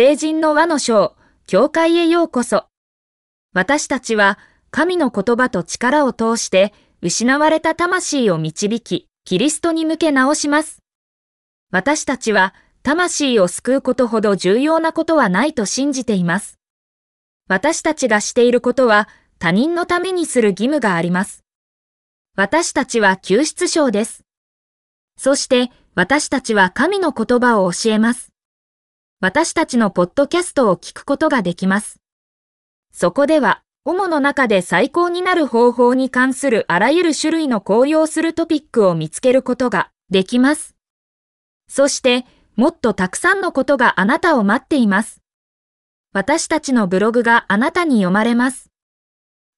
[0.00, 1.16] 聖人の和の章、
[1.48, 2.66] 教会へようこそ。
[3.52, 4.38] 私たちは、
[4.70, 10.84] 神の言葉と力を通して、失われた魂を導き、キリストに向け直します。
[11.72, 16.60] 私たちは、魂を救うことほど重要なことはないと信じています。
[17.48, 19.08] 私たちがしていることは、
[19.40, 21.42] 他人のためにする義務があります。
[22.36, 24.22] 私たちは救出症です。
[25.16, 28.27] そして、私たちは神の言葉を教えます。
[29.20, 32.00] 私たちのポッドキャストを聞くことができます。
[32.92, 40.76] そこでは、主の中で最高になる方法に関するあらゆる種類の高揚するトピックを見つけることができます。
[41.68, 45.20] そして、もっとたくさんのことがあなたを待っています。
[46.12, 48.70] 私たちのブログがあなたに読まれます。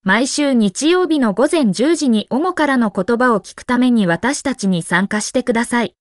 [0.01, 5.95] 毎週日曜日の午前10時に主からの言葉を聞くために私たちに参加してください。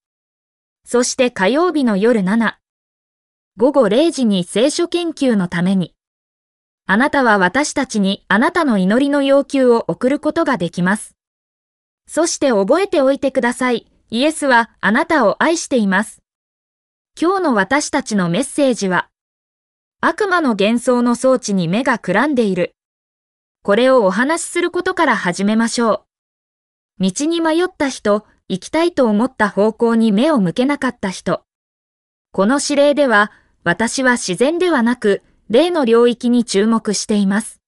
[0.86, 2.54] そして火曜日の夜7、
[3.60, 5.92] 午後0時に聖書研究のために。
[6.86, 11.14] あなたは私たちにあなたの祈りの要求を送ることができます。
[12.08, 13.92] そして覚えておいてください。
[14.08, 16.22] イエスはあなたを愛しています。
[17.20, 19.10] 今日の私たちのメッセージは、
[20.00, 22.72] 悪魔の幻想の装置に目がくらんでいる。
[23.62, 26.06] これをお話しすることから始めましょ
[26.98, 27.10] う。
[27.10, 31.42] 道に迷った人、行きたいと思った方向に目を向けなかった人。
[32.32, 37.60] この指令では、私は自然ではなく、霊の領域に注目しています。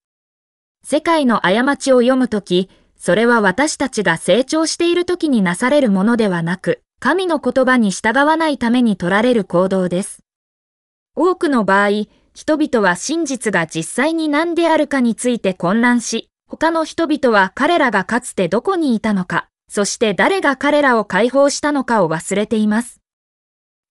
[0.85, 10.21] 世界の過ちを読むとき、それは私たちが成長しているときになされるものではなく、神の言葉に従わないために取られる行動です。
[11.15, 11.89] 多くの場合、
[12.33, 23.02] 人々は真実が実際に何であるかについて混乱し、他の人々は彼らがかつてどこにいたのか、そして誰が彼らを解放したのかを忘れています。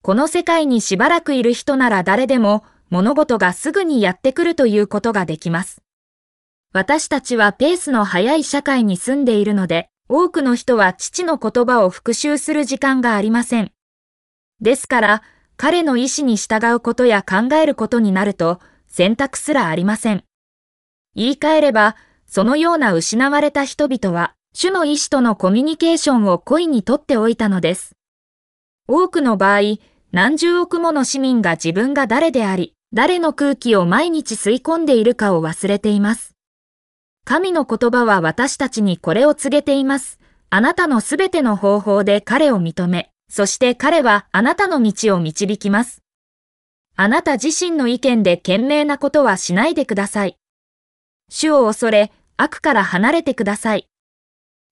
[0.02, 5.80] この世界にしばらくいる人なら誰でも物事がすぐにやってくるということができます。
[6.72, 13.70] 私たちはペースの速い社会に住んでいるので、多くの人は父の言葉を復習する時間がありません。
[14.60, 15.22] ですから、
[15.56, 18.58] 彼の意志に従うことや考えることになると、
[18.88, 20.24] 選択すらありません。
[21.14, 21.94] 言い換えれば、
[22.26, 27.94] そのような失われた人々は、主の意志とのコミュニケーションを恋にとっておいたのです。
[28.88, 29.60] 多くの場合、
[30.14, 36.36] 何十億もの市民が自分が誰であり、誰の空気を毎日吸い込んでいるかを忘れています。
[37.24, 40.18] 神の言葉は私たちにこれを告げています。
[40.50, 46.02] あなたのすべての方法で彼を認め、そして彼はあなたの道を導きます。
[46.94, 50.36] あなた自身の意見で賢明なことはしないでください。
[51.30, 53.88] 主を恐れ、悪から離れてください。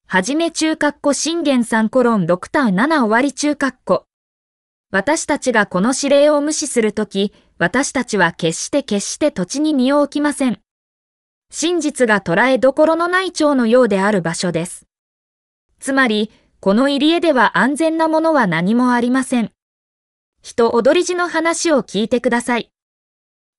[0.07, 4.05] はじめ中括弧信玄3コロン6ター7終わり中括弧
[4.93, 10.61] 私たちがこの指令を無視するとき、私たちは決して決して土地に身を置きません。
[11.53, 14.87] 真実が捉えどころのない蝶のようである場所です。
[15.79, 19.53] つまり、この入り江では安全なものは何もありません。
[20.43, 22.71] 人踊り地の話を聞いてください。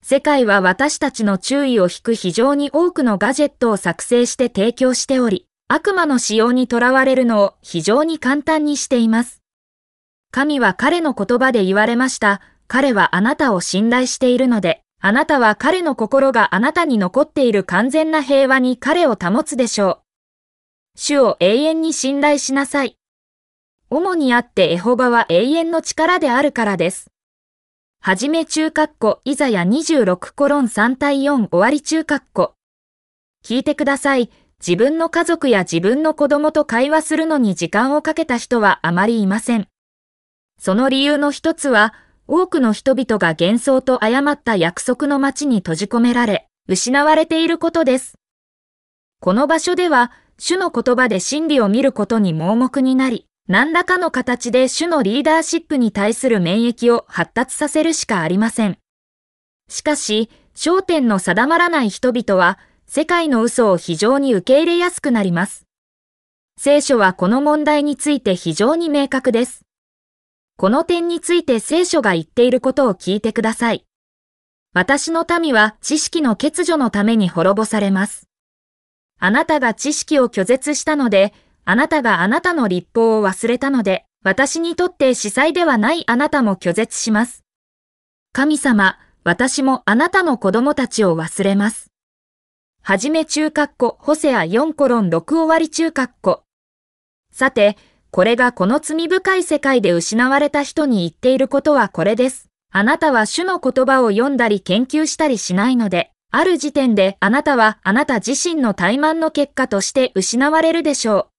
[0.04, 9.41] 世界は私たちの注意を引く非常に多くのガジェットを作成して提供しており、悪魔の使用にとらわれるのを非常に簡単にしています。
[10.32, 12.40] 神は彼の言葉で言われました。
[12.68, 20.00] 彼はあなたを信頼しているので、あなたは彼の心があなたに残っている完全な平和に彼を保つでしょう。
[20.96, 22.98] 主を永遠に信頼しなさい。
[23.90, 27.12] 主にあってエホバは永遠の力であるからです。
[28.00, 32.54] はじめ中括弧、イザヤ26コロン3対4終わり中括弧。
[33.44, 34.32] 聞いてください。
[34.66, 39.68] 自分の家族や自分の子供と会話するのに時間をかけた人はあまりいません。
[40.64, 41.92] その理由の一つは、
[42.28, 48.14] 多くの人々が幻想と誤った約束の街に閉じ込められ、失われていることです。
[49.22, 58.78] この場所では、主の言葉で真理を見ることに盲目になり、何らかの形で主のリーダーシップに対する免疫を発達させるしかありません。
[59.68, 65.66] しかし、焦点の定まらない人々は、世界の嘘を非常に受け入れやすくなります。
[66.56, 69.66] 聖書はこの問題について非常に明確です。
[70.62, 73.84] この点について聖書が言っていることを聞いてください。
[74.76, 78.30] 私の民は知識の欠如のために滅ぼされます。
[79.18, 81.34] あなたが知識を拒絶したので、
[81.66, 87.44] あなたがあなたの立法を忘れたので、私にとって司祭ではないあなたも拒絶します。
[88.32, 91.88] 神様、私もあなたの子供たちを忘れます。
[92.84, 96.44] はじめ中括弧、ホセア4コロン6終わり中括弧。
[97.32, 97.80] さて、
[98.12, 102.50] これがこの罪深い世界で失われた人に言っていることはこれです。
[102.70, 111.30] あなたは主の言葉を読んだり研究したりしないので、ある時点であなたはあなた自身の怠慢の結果として失われるでしょ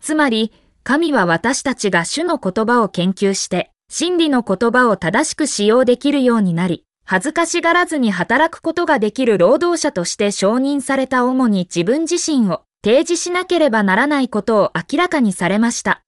[0.00, 0.02] う。
[0.02, 0.52] つまり、
[0.84, 16.02] 神は私たちが主の言葉を研究して、真理の言葉を正しく使用できるようになり、恥ずかしがらずに働くことができる労働者として承認された主に自分自身を提示しなければならないことを明らかにされました。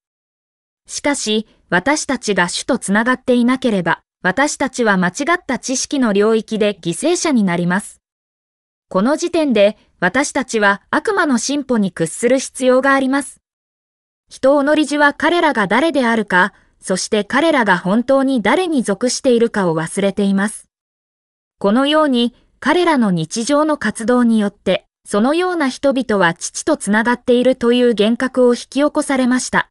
[0.86, 8.00] しかし、私たちが主とつながっていなければ、私たちは間違った知識の領域で犠牲者になります。
[8.88, 13.40] この時点で私たちは悪魔の進歩に屈する必要があります。
[14.28, 20.68] 人を乗りじは彼らが誰であるか、そして彼らが本当に誰に属しているかを忘れています。
[21.58, 29.68] このように彼らの日常の活動によって、そのような人々は父とつながっているという幻覚を引き起こされました。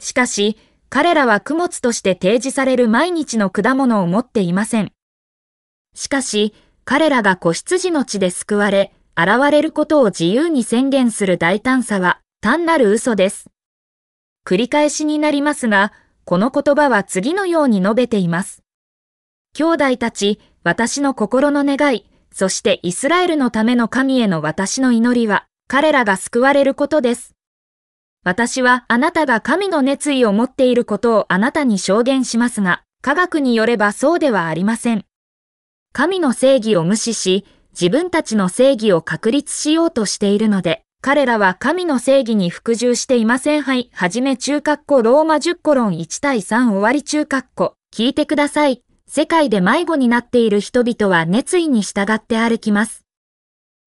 [0.00, 0.56] しかし、
[0.88, 4.92] 彼らは供物として提示される毎日の果物を持っていません。
[5.94, 6.54] しかし、
[6.86, 13.50] 彼らが子羊の地で救われ、現れることを自由に宣言する大胆さは単なる嘘です。
[14.46, 15.92] 繰り返しになりますが、
[16.24, 18.62] この言葉は次のように述べています。
[19.52, 22.06] 兄弟たち、私の心の願い、
[22.38, 27.34] そしてイスラエルのための神への私の祈りは、彼らが救われることです。
[28.22, 35.04] 私はあなたが神の熱意を持っていることをあなたに証言しますが、科学によればそうではありません。
[35.92, 43.62] 神の正義を無視し、自分たちの正義を確立しようとしているので、彼らは神の正義に服従していません。
[43.62, 47.74] はい、はじめ中括弧ローマ10コロン1対3終わり中括弧。
[47.92, 48.84] 聞いてください。
[49.10, 53.06] 世界で迷子になっている人々は熱意に従って歩きます。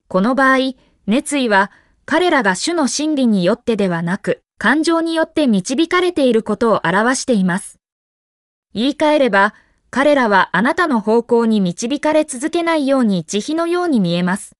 [0.07, 0.73] この場合、
[1.05, 1.69] 熱意は
[2.05, 7.79] 彼らが主の真理によってではなく、感情によって導かれていることを表しています。
[8.73, 9.53] 言い換えれば、
[9.91, 14.55] 彼らはあなたの方向に導かれ続けないように慈悲のように見えます。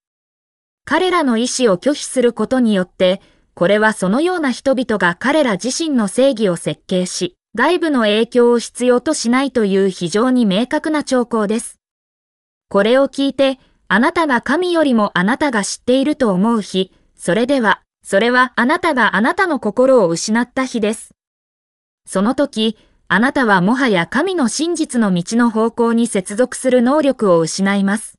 [0.86, 3.20] 彼らの意志を拒否することによって、
[3.56, 11.80] これはそのような人々が彼ら自身の正義を設計し、外部の影響を必要としないという非常に明確な兆候です。
[12.70, 13.60] これを聞いて、
[13.90, 21.14] あなたが神よりもあなたが知っていると思う日、それでは、それはあなたがあなたの心を失った日です。
[22.08, 22.78] その時、
[23.10, 28.16] あなたはもはや神の真実の道の方向に接続する能力を失います。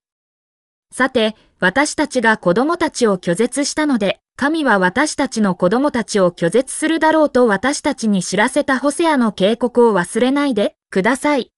[0.93, 11.51] さて、私たちが子供たちを拒絶したので、神は私たちの子供たちを拒絶するだろうと私たちに知らせたホセアの警告を忘れないでください。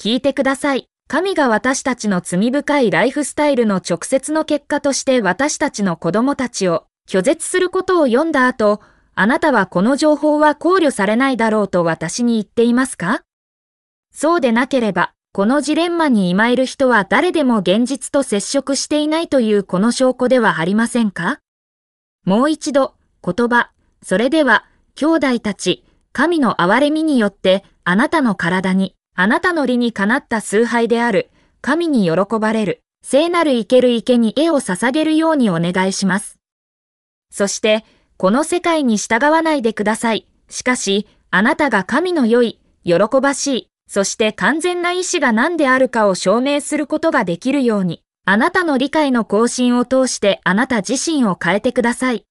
[0.00, 0.86] 聞いてください。
[1.08, 8.82] 神が私たちの罪深いライフスタイルの直接の結果として私たちの子供たちを拒絶することを読んだ後、
[9.14, 13.22] あなたはこの情報は考慮されないだろうと私に言っていますか？
[14.12, 21.40] そうでなければ、このジレンマに今いる人は誰でも現実と接触していないというこの証拠ではありませんか？
[22.28, 22.92] もう一度、
[23.24, 23.70] 言葉、
[24.02, 24.66] それでは、
[24.96, 25.82] 兄弟たち、
[26.12, 31.30] 神の憐れみによってあなたの体にあなたの理にかなった崇拝である、
[31.62, 36.38] 神に喜ばれる、聖なる生ける池に絵を捧げるようにお願いします。
[37.30, 37.86] そして、
[38.18, 40.26] この世界に従わないでください。
[40.50, 52.26] しかし、あなたが神の良い、喜ばしい、そして完全な意志が何であるかを証明することができるように、あなたの理解の更新を通してあなた自身を変えてください。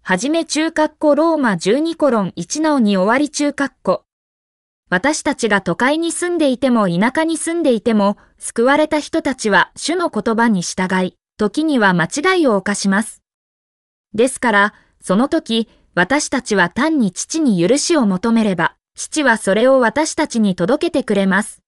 [0.00, 4.04] はじめ中括弧ローマ12コロン1の2終わり中括弧
[4.90, 13.24] 私たちが都会に住んでいても田舎に住んでいても、救われた人たちは主の言葉に従い、時には間違いを犯します。
[14.14, 21.60] ですから、その時、私たちは単に父に許しを求めれば、父はそれを私たちに届けてくれます。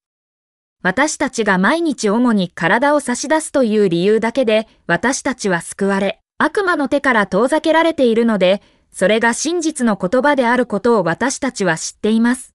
[0.84, 8.60] 私たちが毎日主に体を差し出すという理由だけで、私たちは救われ、悪魔の手から遠ざけられているので、
[8.92, 12.54] それが真実の言葉であることを私たちは知っています。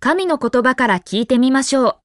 [0.00, 1.96] 神の言葉から聞いてみましょう。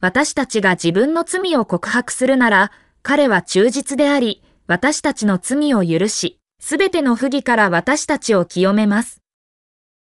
[0.00, 9.20] 私たちが自分の罪を告白するなら、彼は忠実であり、私たちの罪を許し、すべての不義から私たちを清めます。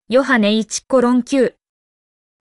[0.08, 1.56] ヨハネ1コロン9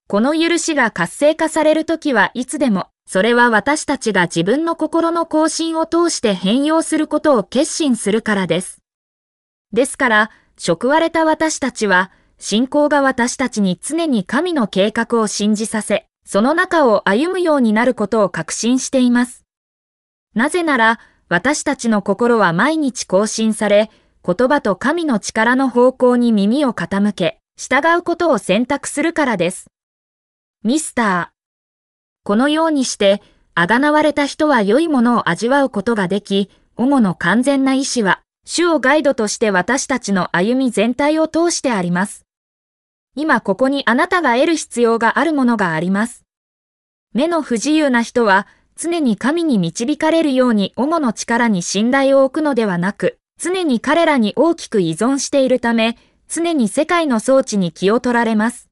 [0.07, 8.83] この許しが活性化されるときはいつでも、それは私たちが自分の心の更新を通して変容することを決心するからです。
[9.73, 19.43] ですから、食われた私たちは、信仰が私たちに常に神の計画を信じさせ、その中を歩むようになることを確信しています。
[20.35, 23.89] なぜなら、私たちの心は毎日更新され、
[24.23, 29.65] 言葉と神の力の方向に耳を傾け、従うことを選択するからです。
[30.65, 31.35] ミスター。
[32.23, 33.21] このようにして、
[33.53, 42.25] あがなわれた人は良いものを味わうことができ、主の完全な意志は、主をガイドとして私たちの歩み全体を通してあります。
[43.15, 46.25] 今ここにあなたが得る必要があるものがあります。
[47.13, 55.95] 目の不自由な人は、常に神に導かれるように主の力に信頼を置くのではなく、常に彼らに大きく依存しているため、
[56.27, 58.67] 常に世界の装置に気を取られます。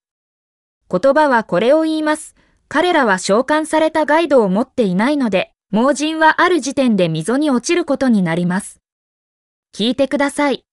[0.94, 2.36] 言葉はこれを言います。
[2.68, 8.80] 彼らは召喚されたガイドを持っていないので、盲人はある時点で溝に落ちることになります。
[9.76, 10.64] 聞いてください。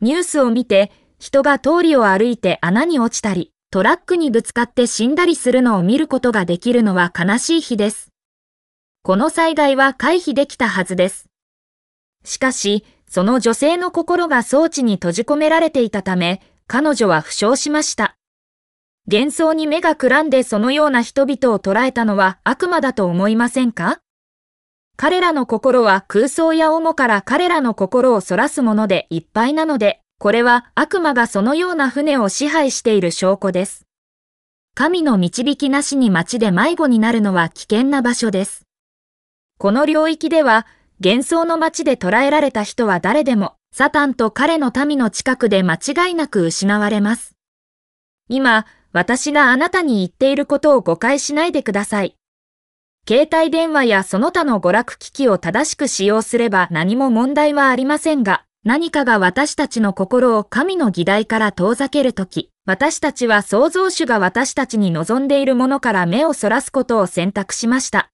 [0.00, 0.90] ニュースを見て、
[1.20, 8.08] 人が通りを歩いて穴に落ちたり、トラックにぶつかって死んだりするのを見ることができるのは悲しい日です。
[9.04, 11.26] この災害は回避できたはずです。
[12.24, 18.17] しかし、その女性の心が装置に閉じ込められていたため、彼女は負傷しました。
[19.10, 24.00] 幻想に目がくらんでそのような人々を捉えたのは悪魔だと思いませんか？
[24.98, 33.86] 彼らの心は空想や主から彼らの心を逸らすものでいっぱいなので、これは悪魔がそのような船を支配している証拠です。
[34.74, 38.66] 神の導きなしに街で迷子になるのは危険な場所です。
[39.56, 40.66] この領域では、
[41.02, 47.34] 幻想の街で捉えられた人は誰でも、サタンと彼の民の近くで間違いなく失われます。
[48.28, 48.66] 今、
[48.98, 52.16] 私があなたに言っていることを誤解しないでください。
[53.06, 68.10] 携帯電話やその他の娯楽機器を正しく使用すれば何も問題はありませんが、何かが私たちの心を神の議題から遠ざけるとき、私たちは創造主が私たちに望んでいるものから目をそらすことを選択しました。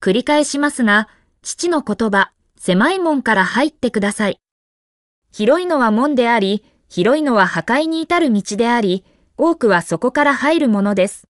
[0.00, 1.08] 繰り返しますが、
[1.42, 4.38] 父の言葉、狭い門から入ってください。
[5.32, 9.04] 広いのは門であり、広いのは破壊に至る道であり、
[9.38, 11.28] 多くはそこから入るものです。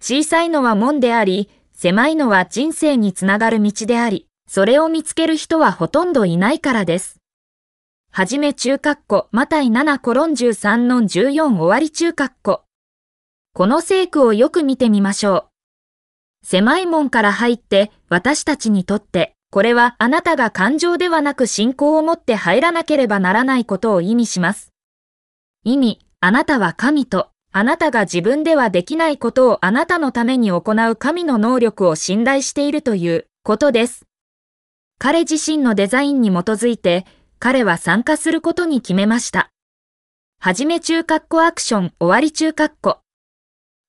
[0.00, 7.20] 小さいのは門であり、狭いのは人生につながる道であり、それを見つける人はほとんどいないからです。
[8.10, 12.64] はじめ中括弧、マタイ7コロン13の14終わり中括弧。
[13.52, 15.48] この聖句をよく見てみましょ
[16.42, 16.46] う。
[16.46, 24.72] 狭い門から入って私たちにとって、これはあなたが感情ではなく信仰を持って入らなければならないことを意味します。
[25.64, 34.04] 意味、あなたは神と、あなたが自分ではできないことをあなたのために行う神の能力を信頼しているということです。
[34.98, 37.06] 彼自身のデザインに基づいて、
[37.38, 39.50] 彼は参加することに決めました。
[40.38, 42.98] はじめ中括弧アクション終わり中括弧。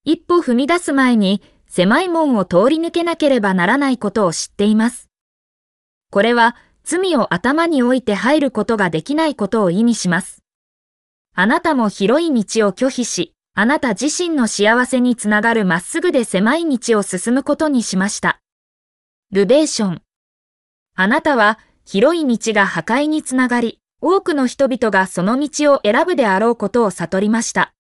[0.06, 5.10] 一歩踏み出す前に狭い門を通り抜けなければならないことを知っています。
[6.12, 10.41] これは罪を頭に置いて入ることができないことを意味します。
[11.34, 18.42] あなたも広い道を拒否し、あなた自身の幸せにつながるまっすぐで狭い道を進むことにしました。
[19.32, 20.02] ルベーション。
[20.96, 27.74] あなたは広い道が破壊につながり、多くの人々がその道を選ぶであろうことを悟りました。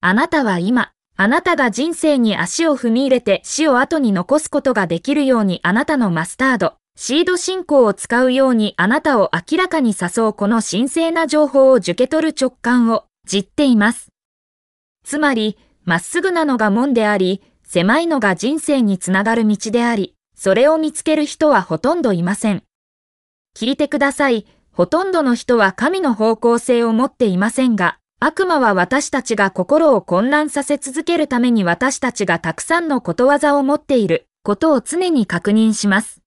[0.00, 14.08] あなたは今、あなたが人生に足を踏み入れて死を後に残すことができるようにあなたのマスタード、シード信仰を使うようにあなたを明らかに誘うこの神聖な情報を受け取る直感をじっています。
[15.02, 22.64] つまり、まっすぐなのが門であり、狭いのが人生につながる道であり、それを見つける人はほとんどいません。
[23.56, 24.44] 聞いてください。
[24.70, 36.19] ほとんどの人は神の方向性を持っていませんが、悪魔は私たちが心を混乱させ続けるために私たちがたくさんのことわざを持っていることを常に確認します。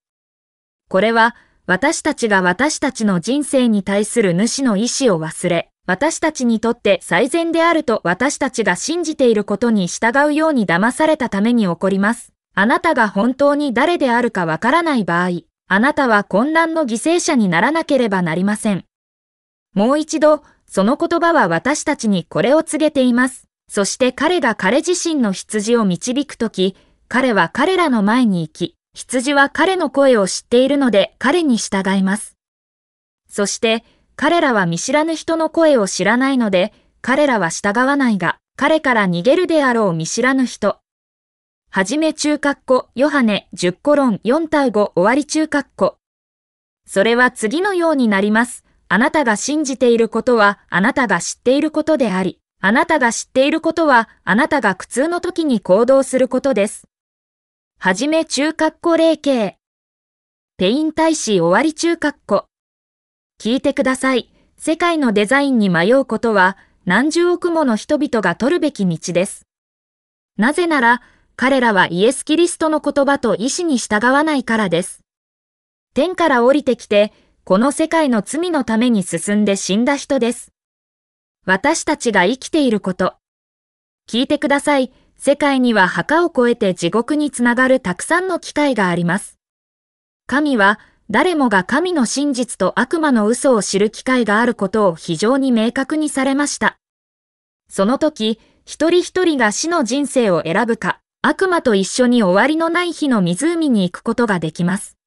[0.93, 1.35] これは、
[1.65, 12.31] 私たちが私たちの人生に対する主の意志を忘れ、私たちにとって最善であると私たちが信じていることに従うように騙されたために起こります。
[12.53, 15.29] あなたが本当に誰であるかわからない場合、
[15.67, 18.85] あなたは混乱の犠牲者にならなければなりません。
[19.73, 23.47] もう一度、その言葉は私たちにこれを告げています。
[23.67, 26.75] そして彼が彼自身の羊を導くとき、
[27.07, 32.37] 彼は彼らの前に行き、羊は彼の声を知っているので彼に従います。
[33.27, 33.83] そして
[34.15, 40.79] 彼らは見知らぬ人の声を知らないので彼らは従わないが彼から逃げるであろう見知らぬ人。
[41.71, 45.97] はじめ中括弧ヨハネ10コロン4対5終わり中括弧。
[46.85, 48.63] それは次のようになります。
[48.89, 56.87] あなたが信じていることはあなたが知っていることであり、あなたが知っていることはあなたが苦痛の時に行動することです。
[57.85, 59.57] はじめ中括弧霊形。
[60.55, 62.45] ペイン大使終わり中括弧。
[63.41, 64.31] 聞いてください。
[64.55, 69.45] 世界のデザインに迷うことは何十億もの人々が取るべき道です。
[70.37, 71.01] なぜなら、
[71.35, 75.01] 彼らはイエス・キリストの言葉と意志に従わないからです。
[75.93, 77.11] 天から降りてきて、
[77.43, 80.53] この世界の罪のために進んで死んだ人です。
[81.45, 83.15] 私たちが生きていること。
[84.09, 84.93] 聞いてください。
[85.25, 89.39] 世界には墓を越えて地獄につながるたくさんの機会があります。
[90.27, 96.75] 神は誰もが神の真実と悪魔の嘘を知る機会があることを非常に明確にされました。
[97.69, 104.97] その時、一人一人が死の人生を選ぶか、悪魔と一緒に終わりのない日の湖に行くことができます。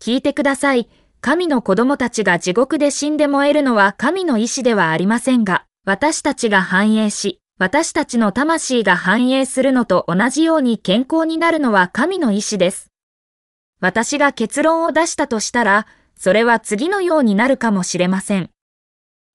[0.00, 0.88] 聞いてください。
[1.20, 12.90] 神の子供たちが地獄で死んで燃えるのは神の意志ではありませんが、私たちが繁栄し、私たちの魂が繁栄するのと同じように健康になるのは神の意志です。
[13.80, 18.50] 私が結論を出したとしたら、それは次のようになるかもしれません。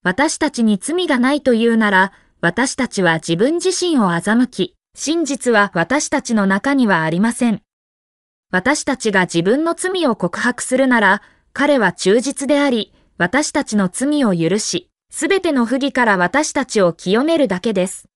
[0.03, 2.11] 私たちに罪がないというなら、
[2.41, 7.61] 私たちは自分自身を欺き、真実は私たちの中にはありません。
[8.51, 11.21] 私たちが自分の罪を告白するなら、
[11.53, 18.07] 彼は忠実であり、私たちの罪を許し、すべての不義から私たちを清めるだけです。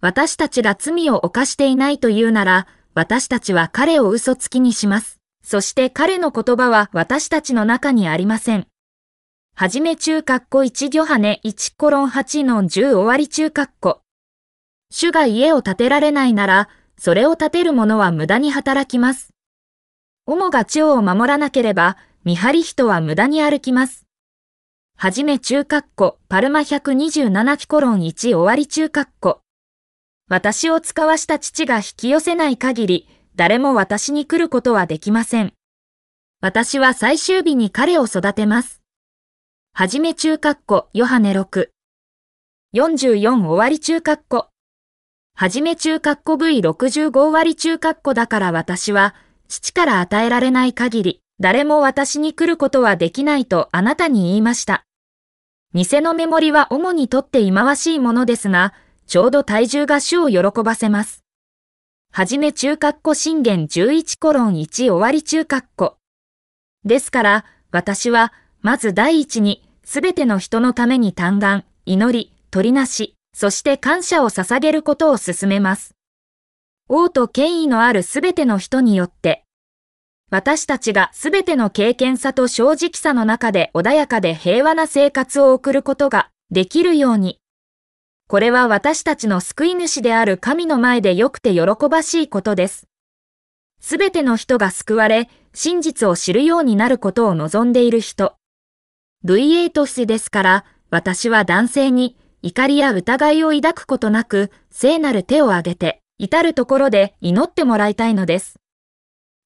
[0.00, 5.18] 私たちが罪を犯していないというなら、私たちは彼を嘘つきにします。
[5.42, 8.66] そして彼の言葉は私たちの中にありません。
[9.54, 14.02] はじめ中括弧一魚羽1コロン8の10終わり中括弧。
[14.90, 19.30] 主が家を建てられないなら、それを建てる者は無駄に働きます。
[20.26, 24.09] 主が地を守らなければ、見張り人は無駄に歩きます。
[25.02, 29.40] はじめ中括弧パルマ127キコロン1終わり中括弧。
[30.28, 35.54] 私を使わした父が引き寄せない限り、誰も私に来ることはできません。
[36.42, 38.82] 私は最終日に彼を育てます。
[39.72, 41.70] はじめ中括弧ヨハネ6。
[42.74, 44.48] 44終わり中括弧。
[45.34, 49.14] はじめ中括弧 V65 終わり中括弧だから私は、
[49.48, 54.84] 父から与えられない限り、誰も私に来ることはできないとあなたに言いました。
[55.72, 58.74] 偽のメモリは主にとって忌まわしいものですが、
[59.06, 61.22] ちょうど体重が主を喜ばせます。
[62.12, 65.96] はじめ中括弧信玄11コロン1終わり中括弧。
[66.84, 75.94] ですから、私は、まず第一に、すべての人のために嘆願、祈り、取りなし、そして感謝を捧げることを進めます。
[76.88, 79.44] 王と権威のあるすべての人によって、
[80.30, 87.40] 私たちがすべての経験さと正直さの中で穏やかで平和な生活を送ることができるように、
[88.28, 92.86] これは私たちの救い主である神の前で良くて喜ばしいことです。
[93.80, 98.36] すべての人が救われ、真実を知るようになることを望んでいる人。
[99.24, 108.59] V8 トスですから、私は男性に怒りや疑いを抱くことなく、聖なる手を挙げて、至るところで祈ってもらいたいのです。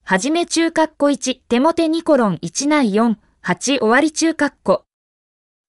[0.06, 4.84] はじめ中括弧1、テモテニコロン1内4、8終わり中括弧。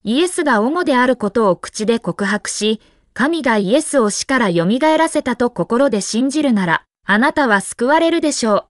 [0.03, 2.81] イエスが主であることを口で告白し、
[3.13, 4.65] 神がイエスを死から蘇
[4.97, 8.67] らせたと心で信じるなら、あなたは救われるでしょ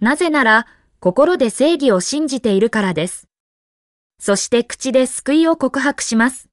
[0.00, 0.04] う。
[0.04, 0.66] なぜなら、
[0.98, 3.28] 心で正義を信じているからです。
[4.18, 6.48] そして口で救いを告白します。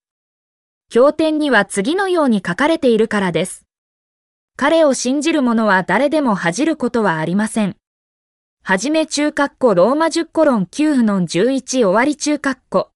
[0.92, 3.66] 経典には次のように書かれているからです。
[4.58, 7.81] 彼を信じる者は誰でも恥じることはありません。
[8.64, 12.92] はじめ中括弧ローマ10コロン9の11終わり中括弧。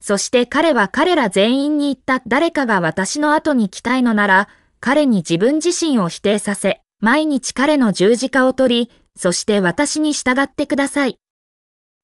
[0.00, 4.48] そして彼は彼ら全員に言った誰かが私の後に来たいのなら、
[4.80, 11.18] 彼に自分自身を否定させ、毎日彼の十字架を取り、そして私に従ってください。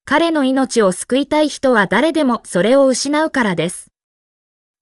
[0.05, 3.91] 彼の命を救いたい人は誰でもそれを失うからです。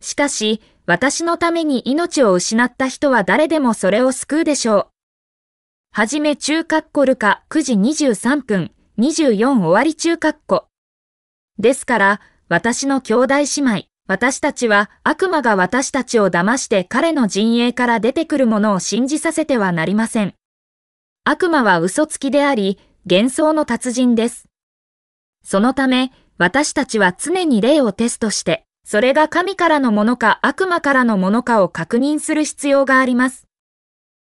[0.02, 4.97] しかし、私のために命を失った人は誰でもそれを救うでしょう。
[5.98, 10.68] はじめ中括弧ルカ9時23分24終わり中括弧。
[11.58, 20.36] ですから、私の兄弟姉妹、私たちは悪魔が私たちを騙して彼の陣営から出てくるものを信じさせてはなりません。
[21.24, 22.78] 悪魔は嘘つきであり、
[23.10, 24.46] 幻想の達人です。
[25.44, 33.47] そのため、私たちは常に霊をテストして、それが神からのものか悪魔からのものかを確認する必要があります。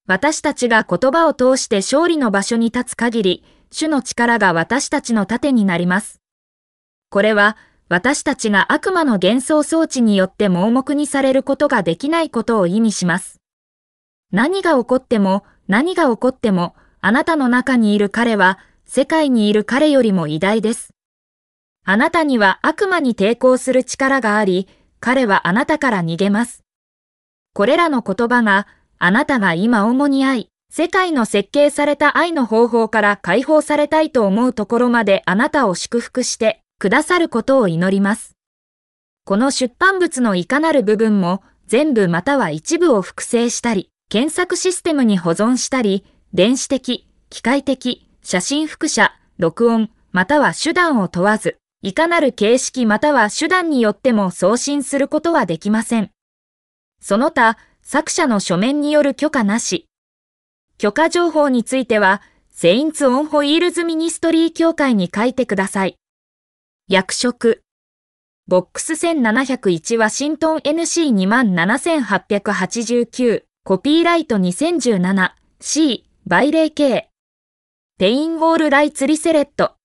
[0.08, 6.22] 私たちが言葉を通して勝利の場所に立つ限り、主の力が私たちの盾になります。
[7.10, 7.58] これは、
[7.89, 13.41] 私たちが悪魔の幻想装置によって盲目にされることができないことを意味します。
[14.32, 20.93] 何が起こっても、何が起こっても、あなたの中にいる彼は、世界にいる彼よりも偉大です。
[21.84, 24.70] あなたには悪魔に抵抗する力があり、
[25.02, 26.63] 彼はあなたから逃げます。
[27.54, 28.67] これらの言葉が、
[29.00, 38.36] あなたが今主に愛、世界の設計された愛の方法から解放されたいと思うところまであなたを祝福してくださることを祈ります。
[39.24, 56.10] この出版物のいかなる部分も全部または一部を複製したり、検索システムに保存したり、電子的、機械的、写真複写、録音、または手段を問わず、いかなる形式または手段によっても送信することはできません。
[57.00, 57.58] その他、
[57.89, 59.88] 作者の書面による許可なし。
[60.78, 62.21] 許可情報については、
[62.52, 65.95] Saints on Wheels Ministry 協会に書いてください。
[66.89, 67.62] 役職。
[68.45, 77.08] ボックス1701ワシントン NC27889 Copyright 2017 C by レイ K
[77.97, 79.77] ペイン All Rights Reserved